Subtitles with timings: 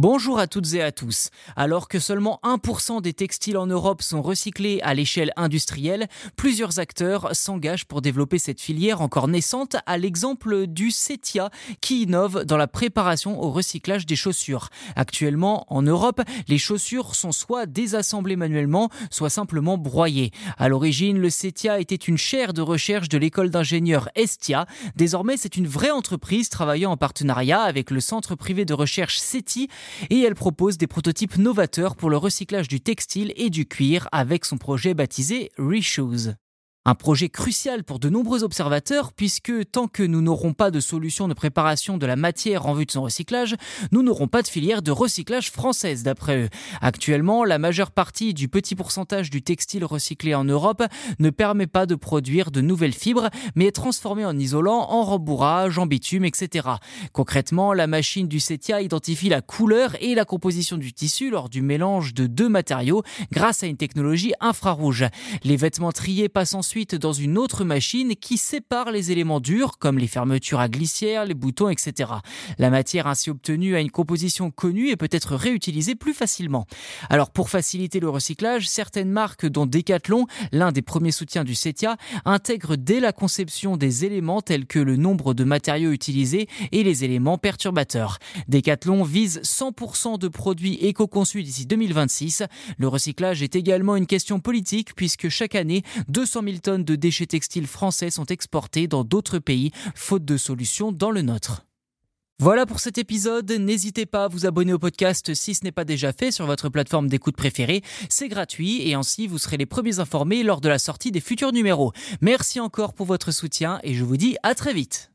[0.00, 1.30] Bonjour à toutes et à tous.
[1.56, 7.34] Alors que seulement 1% des textiles en Europe sont recyclés à l'échelle industrielle, plusieurs acteurs
[7.34, 11.50] s'engagent pour développer cette filière encore naissante à l'exemple du CETIA
[11.80, 14.68] qui innove dans la préparation au recyclage des chaussures.
[14.94, 20.30] Actuellement, en Europe, les chaussures sont soit désassemblées manuellement, soit simplement broyées.
[20.58, 24.66] À l'origine, le CETIA était une chaire de recherche de l'école d'ingénieurs Estia.
[24.94, 29.68] Désormais, c'est une vraie entreprise travaillant en partenariat avec le centre privé de recherche CETI
[30.10, 34.44] et elle propose des prototypes novateurs pour le recyclage du textile et du cuir avec
[34.44, 36.34] son projet baptisé Reshoes.
[36.88, 41.28] Un projet crucial pour de nombreux observateurs puisque tant que nous n'aurons pas de solution
[41.28, 43.56] de préparation de la matière en vue de son recyclage,
[43.92, 46.48] nous n'aurons pas de filière de recyclage française d'après eux.
[46.80, 50.82] Actuellement, la majeure partie du petit pourcentage du textile recyclé en Europe
[51.18, 55.78] ne permet pas de produire de nouvelles fibres mais est transformé en isolant, en rembourrage,
[55.78, 56.68] en bitume, etc.
[57.12, 61.60] Concrètement, la machine du CETIA identifie la couleur et la composition du tissu lors du
[61.60, 65.04] mélange de deux matériaux grâce à une technologie infrarouge.
[65.44, 69.98] Les vêtements triés passent ensuite dans une autre machine qui sépare les éléments durs comme
[69.98, 72.10] les fermetures à glissière, les boutons, etc.
[72.58, 76.66] La matière ainsi obtenue a une composition connue et peut être réutilisée plus facilement.
[77.10, 81.96] Alors pour faciliter le recyclage, certaines marques dont Decathlon, l'un des premiers soutiens du CETIA,
[82.24, 87.04] intègrent dès la conception des éléments tels que le nombre de matériaux utilisés et les
[87.04, 88.18] éléments perturbateurs.
[88.46, 92.44] Decathlon vise 100% de produits éco-conçus d'ici 2026.
[92.78, 97.66] Le recyclage est également une question politique puisque chaque année 200 000 de déchets textiles
[97.66, 101.64] français sont exportés dans d'autres pays, faute de solutions dans le nôtre.
[102.40, 103.50] Voilà pour cet épisode.
[103.50, 106.68] N'hésitez pas à vous abonner au podcast si ce n'est pas déjà fait sur votre
[106.68, 107.82] plateforme d'écoute préférée.
[108.08, 111.52] C'est gratuit et ainsi vous serez les premiers informés lors de la sortie des futurs
[111.52, 111.92] numéros.
[112.20, 115.10] Merci encore pour votre soutien et je vous dis à très vite.